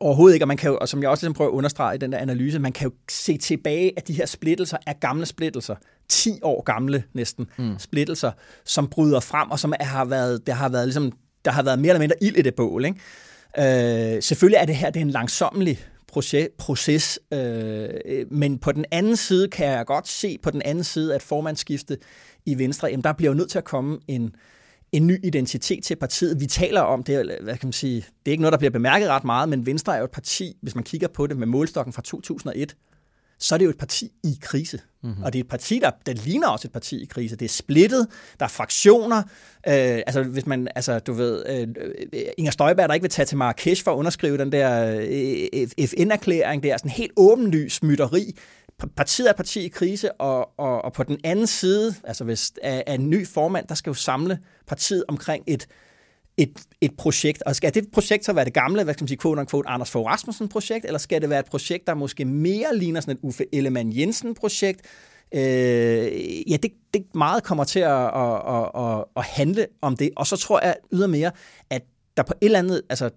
overhovedet 0.00 0.34
ikke, 0.34 0.44
og 0.44 0.48
man 0.48 0.56
kan 0.56 0.70
jo, 0.70 0.78
og 0.80 0.88
som 0.88 1.02
jeg 1.02 1.10
også 1.10 1.24
ligesom 1.24 1.34
prøver 1.34 1.50
at 1.50 1.54
understrege 1.54 1.94
i 1.94 1.98
den 1.98 2.12
der 2.12 2.18
analyse, 2.18 2.58
man 2.58 2.72
kan 2.72 2.88
jo 2.88 2.94
se 3.10 3.38
tilbage, 3.38 3.92
at 3.96 4.08
de 4.08 4.12
her 4.12 4.26
splittelser 4.26 4.76
er 4.86 4.92
gamle 4.92 5.26
splittelser, 5.26 5.74
10 6.08 6.30
år 6.42 6.62
gamle 6.62 7.04
næsten 7.14 7.46
mm. 7.58 7.78
splittelser, 7.78 8.30
som 8.64 8.88
bryder 8.88 9.20
frem, 9.20 9.50
og 9.50 9.58
som 9.58 9.72
er, 9.80 9.84
har 9.84 10.04
været, 10.04 10.46
der 10.46 10.52
har 10.52 10.68
været 10.68 10.86
ligesom, 10.86 11.12
der 11.44 11.50
har 11.50 11.62
været 11.62 11.78
mere 11.78 11.90
eller 11.90 12.00
mindre 12.00 12.16
ild 12.22 12.36
i 12.36 12.42
det 12.42 12.54
bål, 12.54 12.84
ikke? 12.84 14.16
Øh, 14.16 14.22
selvfølgelig 14.22 14.56
er 14.56 14.64
det 14.64 14.76
her 14.76 14.90
det 14.90 15.00
er 15.00 15.04
en 15.04 15.10
langsommelig 15.10 15.78
proces. 16.58 17.18
Øh, 17.32 17.88
øh, 18.04 18.32
men 18.32 18.58
på 18.58 18.72
den 18.72 18.84
anden 18.90 19.16
side 19.16 19.48
kan 19.48 19.66
jeg 19.66 19.86
godt 19.86 20.08
se 20.08 20.38
på 20.42 20.50
den 20.50 20.62
anden 20.62 20.84
side, 20.84 21.14
at 21.14 21.22
formandsskifte 21.22 21.98
i 22.46 22.58
Venstre, 22.58 22.88
jamen 22.88 23.04
der 23.04 23.12
bliver 23.12 23.30
jo 23.30 23.36
nødt 23.36 23.50
til 23.50 23.58
at 23.58 23.64
komme 23.64 23.98
en, 24.08 24.34
en 24.92 25.06
ny 25.06 25.24
identitet 25.24 25.84
til 25.84 25.96
partiet. 25.96 26.40
Vi 26.40 26.46
taler 26.46 26.80
om 26.80 27.02
det, 27.02 27.38
hvad 27.42 27.56
kan 27.56 27.66
man 27.66 27.72
sige, 27.72 27.96
det 27.96 28.26
er 28.26 28.30
ikke 28.30 28.42
noget, 28.42 28.52
der 28.52 28.58
bliver 28.58 28.70
bemærket 28.70 29.08
ret 29.08 29.24
meget, 29.24 29.48
men 29.48 29.66
Venstre 29.66 29.94
er 29.94 29.98
jo 29.98 30.04
et 30.04 30.10
parti, 30.10 30.56
hvis 30.62 30.74
man 30.74 30.84
kigger 30.84 31.08
på 31.08 31.26
det 31.26 31.36
med 31.36 31.46
målstokken 31.46 31.92
fra 31.92 32.02
2001, 32.02 32.76
så 33.38 33.54
er 33.54 33.58
det 33.58 33.64
jo 33.64 33.70
et 33.70 33.78
parti 33.78 34.12
i 34.24 34.38
krise. 34.40 34.80
Mm-hmm. 35.02 35.22
Og 35.22 35.32
det 35.32 35.38
er 35.38 35.44
et 35.44 35.48
parti, 35.48 35.78
der, 35.78 35.90
der 36.06 36.12
ligner 36.12 36.48
også 36.48 36.68
et 36.68 36.72
parti 36.72 37.02
i 37.02 37.04
krise. 37.04 37.36
Det 37.36 37.44
er 37.44 37.48
splittet, 37.48 38.06
der 38.38 38.44
er 38.44 38.50
fraktioner. 38.50 39.18
Øh, 39.68 40.02
altså, 40.06 40.22
hvis 40.22 40.46
man, 40.46 40.68
altså, 40.74 40.98
du 40.98 41.12
ved, 41.12 41.44
øh, 41.48 41.68
Inger 42.38 42.52
Støjberg, 42.52 42.88
der 42.88 42.94
ikke 42.94 43.04
vil 43.04 43.10
tage 43.10 43.26
til 43.26 43.38
Marrakesh 43.38 43.84
for 43.84 43.92
at 43.92 43.96
underskrive 43.96 44.38
den 44.38 44.52
der 44.52 44.96
øh, 45.00 45.86
FN-erklæring, 45.86 46.62
det 46.62 46.70
er 46.70 46.76
sådan 46.76 46.90
helt 46.90 47.12
åbenlys 47.16 47.82
mytteri. 47.82 48.36
Partiet 48.96 49.28
er 49.28 49.32
parti 49.32 49.60
i 49.60 49.68
krise, 49.68 50.12
og, 50.12 50.50
og, 50.58 50.84
og 50.84 50.92
på 50.92 51.02
den 51.02 51.18
anden 51.24 51.46
side, 51.46 51.94
altså 52.04 52.24
hvis 52.24 52.52
er, 52.62 52.82
er 52.86 52.94
en 52.94 53.10
ny 53.10 53.26
formand, 53.26 53.66
der 53.68 53.74
skal 53.74 53.90
jo 53.90 53.94
samle 53.94 54.38
partiet 54.66 55.04
omkring 55.08 55.44
et, 55.46 55.66
et, 56.36 56.60
et 56.80 56.96
projekt, 56.96 57.42
og 57.42 57.56
skal 57.56 57.74
det 57.74 57.84
projekt 57.92 58.24
så 58.24 58.32
være 58.32 58.44
det 58.44 58.54
gamle, 58.54 58.84
hvad 58.84 58.94
skal 58.94 59.02
man 59.02 59.08
sige, 59.08 59.18
quote 59.18 59.40
unquote, 59.40 59.68
Anders 59.68 59.90
Fogh 59.90 60.06
Rasmussen 60.06 60.48
projekt, 60.48 60.84
eller 60.84 60.98
skal 60.98 61.20
det 61.20 61.30
være 61.30 61.40
et 61.40 61.46
projekt, 61.46 61.86
der 61.86 61.94
måske 61.94 62.24
mere 62.24 62.76
ligner 62.76 63.00
sådan 63.00 63.14
et 63.14 63.20
Uffe 63.22 63.44
Ellemann 63.52 63.96
Jensen 63.96 64.34
projekt? 64.34 64.80
Øh, 65.34 65.40
ja, 66.50 66.56
det, 66.56 66.70
det 66.94 67.14
meget 67.14 67.42
kommer 67.42 67.64
til 67.64 67.80
at, 67.80 67.90
at, 67.90 68.42
at, 68.48 68.70
at, 68.74 69.04
at 69.16 69.24
handle 69.24 69.66
om 69.82 69.96
det, 69.96 70.10
og 70.16 70.26
så 70.26 70.36
tror 70.36 70.60
jeg 70.64 70.76
ydermere, 70.92 71.30
at 71.70 71.82
der 72.16 72.22
på 72.22 72.32
et 72.40 72.46
eller 72.46 72.58
andet, 72.58 72.82
altså 72.88 73.10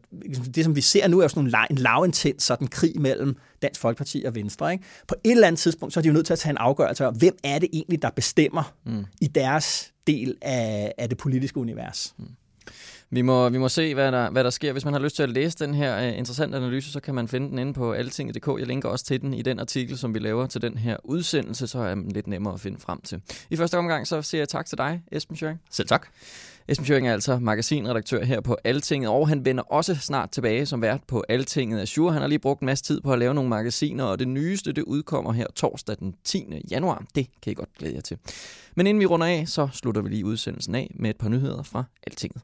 det 0.56 0.64
som 0.64 0.76
vi 0.76 0.82
ser 0.82 1.08
nu 1.08 1.20
er 1.20 1.24
jo 1.24 1.30
sådan 1.30 1.48
en, 1.48 1.56
en 1.70 1.78
lavintens 1.78 2.44
sådan 2.44 2.68
krig 2.68 3.02
mellem 3.02 3.36
Dansk 3.62 3.82
Folkeparti 3.82 4.24
og 4.24 4.36
Venstre. 4.36 4.72
Ikke? 4.72 4.84
På 5.08 5.16
et 5.24 5.32
eller 5.32 5.48
andet 5.48 5.60
tidspunkt, 5.60 5.94
så 5.94 6.00
er 6.00 6.02
de 6.02 6.08
jo 6.08 6.14
nødt 6.14 6.26
til 6.26 6.34
at 6.34 6.40
tage 6.40 6.52
en 6.52 6.58
afgørelse 6.58 7.08
om, 7.08 7.16
hvem 7.16 7.38
er 7.44 7.60
det 7.60 7.70
egentlig, 7.74 8.02
der 8.02 8.10
bestemmer 8.10 8.74
mm. 8.86 9.06
i 9.22 9.28
deres 9.28 9.94
del 10.08 10.36
af, 10.42 10.94
af 10.98 11.10
det 11.10 11.18
politiske 11.18 11.60
univers. 11.60 12.16
Mm. 12.18 12.26
Vi 13.12 13.22
må, 13.22 13.50
vi 13.50 13.58
må 13.58 13.70
se, 13.70 13.94
hvad 13.94 14.12
der, 14.12 14.30
hvad 14.30 14.44
der 14.44 14.50
sker. 14.50 14.72
Hvis 14.72 14.86
man 14.86 14.94
har 14.94 15.01
lyst 15.01 15.16
til 15.16 15.24
at 15.24 15.30
læse 15.30 15.58
den 15.58 15.74
her 15.74 16.10
uh, 16.12 16.18
interessante 16.18 16.58
analyse, 16.58 16.92
så 16.92 17.00
kan 17.00 17.16
man 17.16 17.28
finde 17.28 17.50
den 17.50 17.60
inde 17.60 17.74
på 17.74 17.92
altinget.dk. 17.92 18.48
Jeg 18.60 18.68
linker 18.68 18.89
også 18.89 19.06
til 19.06 19.22
den 19.22 19.34
i 19.34 19.42
den 19.42 19.60
artikel, 19.60 19.98
som 19.98 20.13
vi 20.13 20.20
laver 20.20 20.48
til 20.48 20.62
den 20.62 20.78
her 20.78 20.98
udsendelse, 21.04 21.68
så 21.68 21.80
er 21.80 21.96
den 21.96 22.12
lidt 22.12 22.28
nemmere 22.28 22.54
at 22.54 22.60
finde 22.60 22.80
frem 22.80 23.01
til. 23.01 23.22
I 23.50 23.56
første 23.56 23.78
omgang 23.78 24.08
så 24.08 24.22
siger 24.22 24.42
jeg 24.42 24.50
tak 24.50 24.66
til 24.66 24.78
dig, 24.78 25.01
Esben 25.12 25.36
Schøring. 25.36 25.60
Selv 25.72 25.88
tak. 25.88 26.08
Esben 26.68 26.86
Schøring 26.86 27.08
er 27.08 27.13
altså 27.13 27.39
magasinredaktør 27.39 28.24
her 28.24 28.42
på 28.42 28.58
Altinget, 28.63 29.10
og 29.10 29.28
han 29.28 29.46
vender 29.46 29.63
også 29.63 29.96
snart 29.96 30.30
tilbage 30.30 30.66
som 30.66 30.82
vært 30.82 31.01
på 31.08 31.24
Altinget 31.30 31.82
Azure. 31.82 32.13
Han 32.13 32.22
har 32.22 32.30
lige 32.30 32.39
brugt 32.39 32.62
en 32.62 32.66
masse 32.66 32.84
tid 32.84 33.01
på 33.01 33.13
at 33.13 33.20
lave 33.20 33.34
nogle 33.34 33.50
magasiner, 33.50 34.04
og 34.04 34.20
det 34.20 34.28
nyeste 34.28 34.72
det 34.72 34.84
udkommer 34.84 35.32
her 35.32 35.48
torsdag 35.56 35.96
den 36.00 36.16
10. 36.24 36.46
januar. 36.72 37.04
Det 37.16 37.28
kan 37.42 37.51
I 37.51 37.54
godt 37.54 37.74
glæde 37.78 37.96
jer 37.96 38.01
til. 38.01 38.18
Men 38.75 38.88
inden 38.88 39.01
vi 39.01 39.06
runder 39.06 39.28
af, 39.28 39.44
så 39.48 39.68
slutter 39.74 40.01
vi 40.01 40.10
lige 40.10 40.25
udsendelsen 40.25 40.75
af 40.75 40.92
med 40.96 41.10
et 41.10 41.18
par 41.18 41.30
nyheder 41.30 41.63
fra 41.63 41.84
Altinget. 42.08 42.42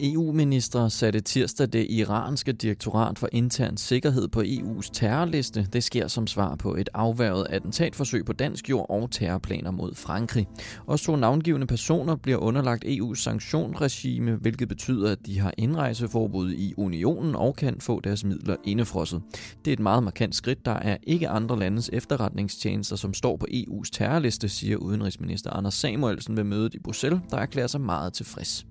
EU-minister 0.00 0.88
satte 0.88 1.20
tirsdag 1.20 1.68
det 1.72 1.86
iranske 1.90 2.52
direktorat 2.52 3.18
for 3.18 3.28
intern 3.32 3.76
sikkerhed 3.76 4.28
på 4.28 4.40
EU's 4.40 4.90
terrorliste. 4.92 5.68
Det 5.72 5.84
sker 5.84 6.08
som 6.08 6.26
svar 6.26 6.54
på 6.54 6.74
et 6.74 6.88
afværget 6.94 7.46
attentatforsøg 7.50 8.24
på 8.24 8.32
dansk 8.32 8.70
jord 8.70 8.86
og 8.88 9.10
terrorplaner 9.10 9.70
mod 9.70 9.94
Frankrig. 9.94 10.46
Også 10.86 11.04
to 11.04 11.16
navngivende 11.16 11.66
personer 11.66 12.16
bliver 12.16 12.38
underlagt 12.38 12.84
EU's 12.84 13.14
sanktionregime, 13.14 14.34
hvilket 14.34 14.68
betyder, 14.68 15.12
at 15.12 15.26
de 15.26 15.40
har 15.40 15.54
indrejseforbud 15.58 16.52
i 16.52 16.74
unionen 16.76 17.34
og 17.34 17.56
kan 17.56 17.80
få 17.80 18.00
deres 18.00 18.24
midler 18.24 18.56
indefrosset. 18.64 19.22
Det 19.64 19.70
er 19.70 19.72
et 19.72 19.80
meget 19.80 20.02
markant 20.02 20.34
skridt. 20.34 20.64
Der 20.64 20.74
er 20.74 20.96
ikke 21.02 21.28
andre 21.28 21.58
landes 21.58 21.90
efterretningstjenester, 21.92 22.96
som 22.96 23.14
står 23.14 23.36
på 23.36 23.46
EU's 23.50 23.90
terrorliste, 23.92 24.48
siger 24.48 24.76
udenrigsminister 24.76 25.50
Anders 25.50 25.74
Samuelsen 25.74 26.36
ved 26.36 26.44
mødet 26.44 26.74
i 26.74 26.78
Bruxelles, 26.78 27.20
der 27.30 27.36
erklærer 27.36 27.66
sig 27.66 27.80
meget 27.80 28.12
tilfreds. 28.12 28.66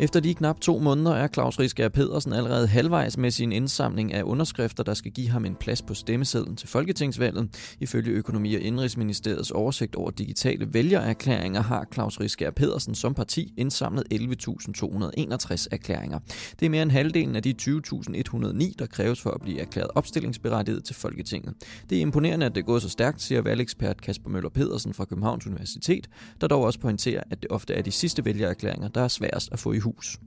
Efter 0.00 0.20
de 0.20 0.34
knap 0.34 0.60
to 0.60 0.78
måneder 0.78 1.14
er 1.14 1.28
Claus 1.28 1.58
Risker 1.58 1.88
Pedersen 1.88 2.32
allerede 2.32 2.66
halvvejs 2.66 3.16
med 3.16 3.30
sin 3.30 3.52
indsamling 3.52 4.14
af 4.14 4.22
underskrifter, 4.22 4.82
der 4.82 4.94
skal 4.94 5.12
give 5.12 5.28
ham 5.28 5.44
en 5.44 5.54
plads 5.54 5.82
på 5.82 5.94
stemmesedlen 5.94 6.56
til 6.56 6.68
Folketingsvalget. 6.68 7.74
Ifølge 7.80 8.12
Økonomi- 8.12 8.54
og 8.54 8.60
Indrigsministeriets 8.60 9.50
oversigt 9.50 9.96
over 9.96 10.10
digitale 10.10 10.74
vælgererklæringer 10.74 11.62
har 11.62 11.86
Claus 11.94 12.20
Risker 12.20 12.50
Pedersen 12.50 12.94
som 12.94 13.14
parti 13.14 13.54
indsamlet 13.56 14.04
11.261 14.14 15.66
erklæringer. 15.70 16.18
Det 16.60 16.66
er 16.66 16.70
mere 16.70 16.82
end 16.82 16.90
halvdelen 16.90 17.36
af 17.36 17.42
de 17.42 17.54
20.109, 17.62 18.74
der 18.78 18.86
kræves 18.90 19.20
for 19.20 19.30
at 19.30 19.40
blive 19.40 19.60
erklæret 19.60 19.90
opstillingsberettiget 19.94 20.84
til 20.84 20.94
Folketinget. 20.94 21.54
Det 21.90 21.98
er 21.98 22.02
imponerende, 22.02 22.46
at 22.46 22.54
det 22.54 22.60
er 22.60 22.66
gået 22.66 22.82
så 22.82 22.88
stærkt, 22.88 23.22
siger 23.22 23.42
valgekspert 23.42 24.00
Kasper 24.00 24.30
Møller 24.30 24.50
Pedersen 24.50 24.94
fra 24.94 25.04
Københavns 25.04 25.46
Universitet, 25.46 26.08
der 26.40 26.46
dog 26.46 26.62
også 26.62 26.80
pointerer, 26.80 27.22
at 27.30 27.42
det 27.42 27.50
ofte 27.50 27.74
er 27.74 27.82
de 27.82 27.90
sidste 27.90 28.24
vælgererklæringer, 28.24 28.88
der 28.88 29.00
er 29.00 29.08
sværest 29.08 29.48
at 29.52 29.58
få 29.58 29.72
i 29.72 29.78
hus. 29.88 30.18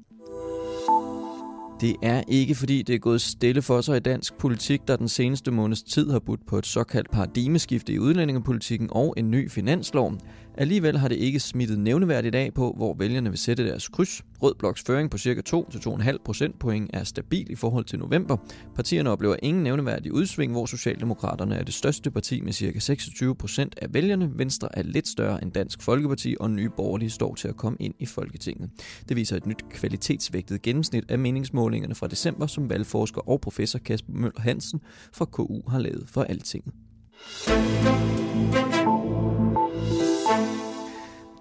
Det 1.82 1.96
er 2.02 2.24
ikke 2.28 2.56
fordi, 2.56 2.82
det 2.82 2.96
er 2.96 3.00
gået 3.00 3.22
stille 3.22 3.62
for 3.62 3.82
sig 3.82 3.98
i 3.98 4.00
dansk 4.00 4.38
politik, 4.38 4.88
der 4.88 4.96
den 4.96 5.08
seneste 5.08 5.52
måneds 5.52 5.84
tid 5.84 6.12
har 6.12 6.20
budt 6.20 6.46
på 6.48 6.58
et 6.58 6.66
såkaldt 6.66 7.12
paradigmeskifte 7.12 7.94
i 7.94 8.00
udlændingepolitikken 8.00 8.90
og 8.92 9.14
en 9.18 9.32
ny 9.32 9.50
finanslov. 9.50 10.14
Alligevel 10.58 10.98
har 10.98 11.08
det 11.08 11.16
ikke 11.16 11.40
smittet 11.40 11.80
nævneværdigt 11.80 12.36
af 12.36 12.54
på, 12.54 12.74
hvor 12.78 12.94
vælgerne 12.94 13.30
vil 13.30 13.40
sætte 13.40 13.68
deres 13.68 13.88
kryds. 13.88 14.22
Rød 14.44 14.56
Bloks 14.60 14.84
føring 14.84 15.12
på 15.12 15.18
ca. 15.18 15.42
2-2,5 15.56 16.18
procentpoint 16.26 16.90
er 16.94 17.04
stabil 17.04 17.52
i 17.52 17.56
forhold 17.56 17.86
til 17.86 18.00
november. 18.00 18.38
Partierne 18.76 19.10
oplever 19.10 19.36
ingen 19.44 19.64
nævneværdig 19.64 20.14
udsving, 20.14 20.52
hvor 20.52 20.66
Socialdemokraterne 20.66 21.56
er 21.56 21.64
det 21.64 21.74
største 21.74 22.12
parti 22.12 22.42
med 22.42 22.54
ca. 22.54 22.80
26 22.80 23.36
procent 23.36 23.76
af 23.82 23.94
vælgerne. 23.94 24.32
Venstre 24.36 24.78
er 24.78 24.84
lidt 24.84 25.08
større 25.08 25.44
end 25.44 25.52
Dansk 25.52 25.82
Folkeparti, 25.82 26.36
og 26.40 26.52
Nye 26.52 26.70
Borgerlige 26.70 27.10
står 27.10 27.36
til 27.36 27.48
at 27.48 27.58
komme 27.58 27.78
ind 27.80 27.94
i 28.00 28.06
Folketinget. 28.06 28.70
Det 29.10 29.18
viser 29.18 29.38
et 29.38 29.46
nyt 29.46 29.64
kvalitetsvægtet 29.70 30.62
gennemsnit 30.62 31.12
af 31.12 31.20
meningsmålingerne 31.20 31.96
fra 31.96 32.08
december, 32.08 32.48
som 32.48 32.70
valgforsker 32.70 33.30
og 33.30 33.42
professor 33.42 33.80
Kasper 33.80 34.14
Møller 34.14 34.42
Hansen 34.42 34.80
fra 35.14 35.26
KU 35.26 35.70
har 35.70 35.80
lavet 35.80 36.04
for 36.08 36.24
Altinget. 36.24 36.74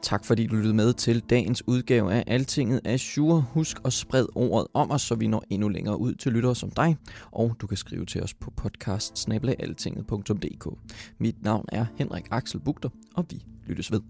Tak 0.03 0.25
fordi 0.25 0.47
du 0.47 0.57
lyttede 0.57 0.75
med 0.75 0.93
til 0.93 1.21
dagens 1.21 1.69
udgave 1.69 2.13
af 2.13 2.25
Altinget 2.27 2.81
af 2.85 3.01
Sure. 3.01 3.45
Husk 3.53 3.77
at 3.85 3.93
sprede 3.93 4.29
ordet 4.35 4.67
om 4.75 4.91
os, 4.91 5.03
så 5.03 5.15
vi 5.15 5.27
når 5.27 5.45
endnu 5.51 5.69
længere 5.69 6.01
ud 6.01 6.15
til 6.15 6.33
lyttere 6.33 6.57
som 6.57 6.71
dig. 6.71 6.97
Og 7.31 7.57
du 7.61 7.67
kan 7.67 7.77
skrive 7.77 8.07
til 8.07 8.23
os 8.23 8.35
på 8.35 8.51
podcast 8.57 9.29
Mit 11.19 11.43
navn 11.43 11.65
er 11.69 11.87
Henrik 11.97 12.25
Axel 12.31 12.61
Bugter, 12.61 12.89
og 13.15 13.27
vi 13.31 13.45
lyttes 13.67 13.93
ved. 13.93 14.01